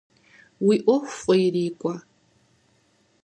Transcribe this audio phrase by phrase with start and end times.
[0.65, 1.93] Уи ӏуэху фӏы ирикӏуэ!